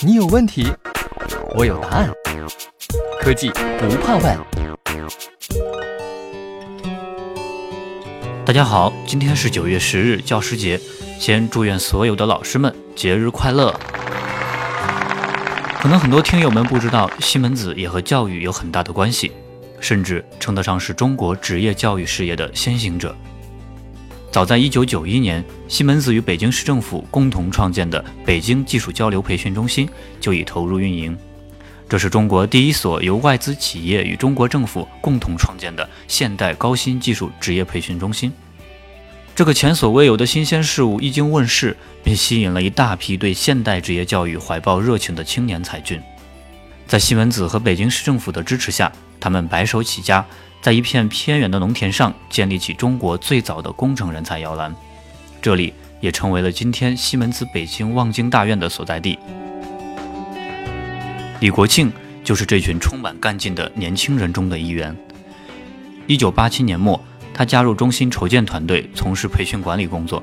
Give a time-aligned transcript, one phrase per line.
[0.00, 0.66] 你有问题，
[1.54, 2.10] 我有答案。
[3.20, 4.38] 科技不怕问。
[8.44, 10.80] 大家好，今天是九月十日，教师节。
[11.18, 13.74] 先祝愿所有的老师们节日快乐。
[15.80, 19.32] 可能很多听友们不知道，西门子也和教育有很大的关系，
[19.80, 23.14] 甚至称得上是中国职业教育事业的先行者。
[24.30, 29.88] 早在1991年，西门子与北京市政府共同创建的北京技术交流培训中心
[30.20, 31.16] 就已投入运营。
[31.88, 38.30] 这是中国第一所由外资企业与中国政府共同创建的现代高新技术职业培训中心。
[39.34, 41.74] 这个前所未有的新鲜事物一经问世，
[42.04, 45.98] 便吸引了一大批对现代职业教育怀抱热情的青年才俊。
[46.86, 50.24] 在西门子和北京市政府的支持下，他们白手起家。
[50.60, 54.74] 在一片偏远的农田上建立起中国最早的工程人才摇篮，
[55.40, 59.18] 这里也成为了今天西门子北京望京大院的所在地。
[61.40, 61.92] 李国庆
[62.24, 64.94] 就是这群充满干劲的年轻人中的一员。
[66.08, 67.00] 一九八七年末，
[67.32, 70.22] 他加入中心筹建团队，从事培训管理工作。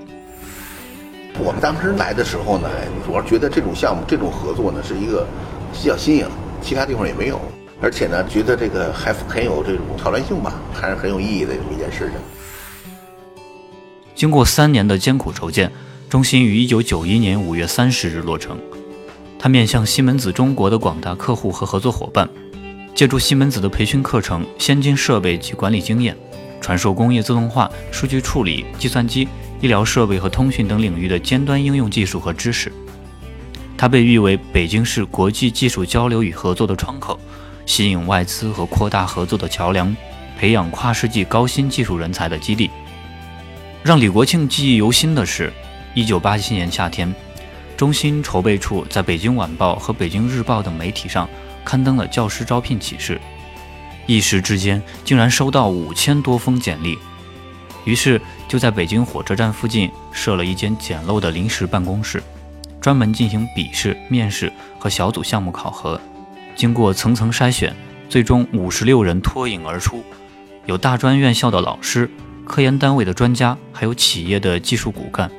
[1.40, 2.70] 我们当时来的时候呢，
[3.06, 5.26] 主要觉得这种项目、这种合作呢是一个
[5.72, 6.28] 比较新颖，
[6.62, 7.40] 其他地方也没有。
[7.82, 12.18] 而且呢，觉得这个还很有这种挑战性吧，还是很有意义的一件事情。
[14.16, 15.72] 经过三年的艰苦筹建，
[16.10, 18.58] 中心于一九九一年五月三十日落成。
[19.38, 22.28] 它面向西门子中国的广大客户和合作伙伴，
[22.96, 26.16] 借助西门子的培训课程、先进设备及管理经验，
[26.62, 29.28] 传授工业自动化、数据处理、计算机、
[29.62, 32.72] 医疗设备和通讯等领域的尖端应用技术和知识。
[33.78, 37.20] 它被誉为北京市国际技术交流与合作的窗口。
[37.66, 39.96] 吸引外资和扩大合作的桥梁，
[40.38, 42.70] 培养跨世纪高新技术人才的基地。
[43.84, 45.52] 让李国庆记忆犹新的是，
[45.94, 47.14] 一九八七年夏天，
[47.78, 51.30] 中心筹备处在《北京晚报》和《北京日报》等媒体上
[51.64, 53.20] 刊登了教师招聘启事，
[54.08, 56.98] 一时之间竟然收到五千多封简历。
[57.84, 62.24] 于是就在北京火车站附近设了一间简陋的临时办公室，
[62.82, 66.02] 专门进行笔试、面试和小组项目考核。
[66.56, 67.76] 经过层层筛选，
[68.08, 70.04] 最终五十六人脱颖而出，
[70.66, 72.10] 有大专院校的老师、
[72.46, 75.30] 科研单位的专家，还有企业的技术骨干。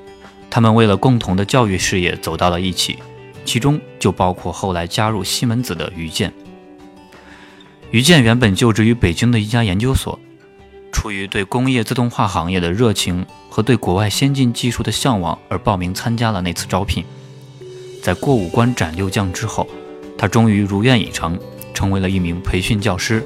[0.51, 2.99] 他们为了共同的教育事业走到了一起，
[3.45, 6.33] 其中就包括后来加入西门子的于建。
[7.91, 10.19] 于建原本就职于北京的一家研究所，
[10.93, 17.05] 出于对工业自动化行业的热情和对国外先进技术的向往而报名参加了那次招聘。
[18.03, 19.67] 在过五关斩六将之后。
[20.19, 21.39] 他终于如愿以偿，
[21.75, 23.23] 成为了一名培训教师。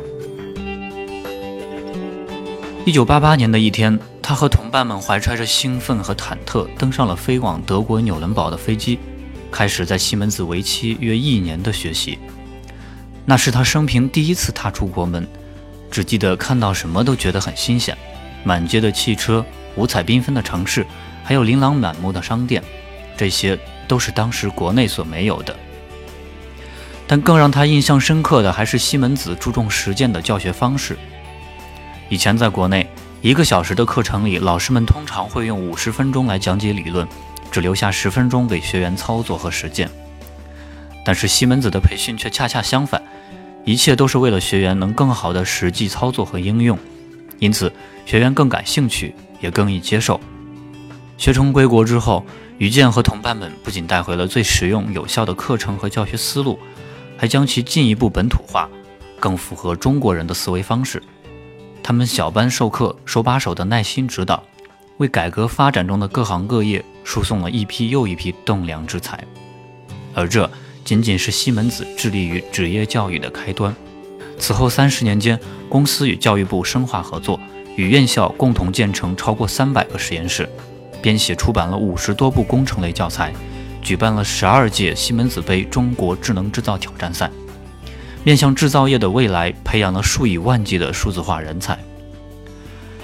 [2.84, 8.98] 一九八八年的一天，他和同伴们怀揣着兴奋和忐忑，登上了飞往德国纽伦堡的飞机，
[9.52, 12.18] 开始在西门子为期约一年的学习。
[13.24, 15.28] 那是他生平第一次踏出国门，
[15.90, 17.96] 只记得看到什么都觉得很新鲜：
[18.42, 19.44] 满街的汽车、
[19.76, 20.84] 五彩缤纷的城市，
[21.22, 22.60] 还有琳琅满目的商店，
[23.16, 23.56] 这些
[23.86, 25.54] 都是当时国内所没有的。
[27.10, 30.96] 但更让他印象深刻的还是西门子注重实践的教学方式。
[32.08, 32.88] 以前在国内，
[33.20, 37.04] 一个小时的课程里，老师们通常会用五十分钟来讲解理论，
[37.50, 39.90] 只留下十分钟给学员操作和实践。
[41.04, 43.02] 但是西门子的培训却恰恰相反，
[43.64, 46.78] 一切都是为了学员能更好的实际操作和应用，
[47.40, 47.72] 因此
[48.06, 50.20] 学员更感兴趣，也更易接受。
[51.18, 52.24] 学成归国之后，
[52.58, 56.56] 于建和同伴们不仅带回了最实用有效的课程和教学思路。
[57.20, 58.66] 还将其进一步本土化，
[59.18, 61.02] 更符合中国人的思维方式。
[61.82, 64.42] 他们小班授课，手把手的耐心指导，
[64.96, 69.22] 为改革发展中的各行各业输送了一批又一批栋梁之才。
[70.14, 70.50] 而这
[70.82, 73.76] 仅仅是西门子致力于职业教育的开端。
[74.38, 75.38] 此后三十年间，
[75.68, 77.38] 公司与教育部深化合作，
[77.76, 80.48] 与院校共同建成超过三百个实验室，
[81.02, 83.30] 编写出版了五十多部工程类教材。
[83.82, 87.30] 举办了十二届西门子杯中国智能制造挑战赛，
[88.22, 91.78] 面向制造业的未来，培养了数以万计的数字化人才。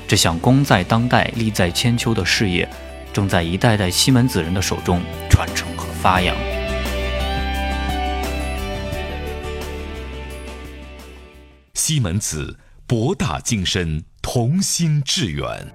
[0.07, 2.69] 这项功在当代、利在千秋的事业，
[3.13, 6.37] 正在一代代西门子人的手中传承和发扬。
[11.75, 15.73] 西门子博大精深，同心致远。